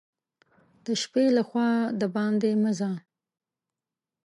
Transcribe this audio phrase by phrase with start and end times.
[0.85, 1.69] د شپې له خوا
[2.01, 2.91] دباندي مه ځه!